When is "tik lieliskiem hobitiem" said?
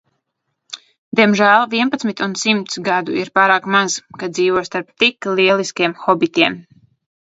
5.05-6.57